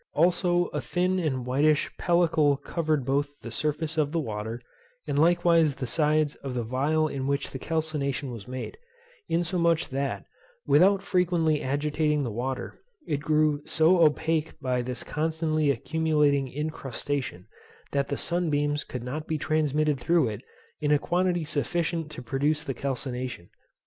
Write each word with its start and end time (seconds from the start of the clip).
Also 0.15 0.65
a 0.73 0.81
thin 0.81 1.19
and 1.19 1.45
whitish 1.45 1.95
pellicle 1.99 2.57
covered 2.57 3.05
both 3.05 3.29
the 3.43 3.51
surface 3.51 3.99
of 3.99 4.11
the 4.11 4.19
water, 4.19 4.59
and 5.05 5.19
likewise 5.19 5.75
the 5.75 5.85
sides 5.85 6.33
of 6.37 6.55
the 6.55 6.65
phial 6.65 7.07
in 7.07 7.27
which 7.27 7.51
the 7.51 7.59
calcination 7.59 8.31
was 8.31 8.47
made; 8.47 8.79
insomuch 9.29 9.89
that, 9.89 10.25
without 10.65 11.03
frequently 11.03 11.61
agitating 11.61 12.23
the 12.23 12.31
water, 12.31 12.81
it 13.07 13.17
grew 13.19 13.61
so 13.67 13.99
opaque 14.01 14.59
by 14.59 14.81
this 14.81 15.03
constantly 15.03 15.69
accumulating 15.69 16.47
incrustation, 16.51 17.45
that 17.91 18.07
the 18.07 18.17
sun 18.17 18.49
beams 18.49 18.83
could 18.83 19.03
not 19.03 19.27
be 19.27 19.37
transmitted 19.37 19.99
through 19.99 20.27
it 20.29 20.41
in 20.79 20.91
a 20.91 20.97
quantity 20.97 21.43
sufficient 21.43 22.09
to 22.09 22.23
produce 22.23 22.63
the 22.63 22.73
calcination. 22.73 23.51